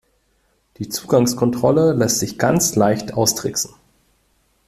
[0.77, 3.75] Die Zugangskontrolle lässt sich ganz leicht austricksen.